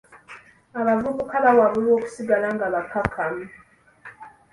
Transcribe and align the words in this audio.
Abavubuka 0.79 1.35
baawabulwa 1.43 1.91
okusigala 1.99 2.47
nga 2.55 2.67
bakkakkamu. 2.73 3.45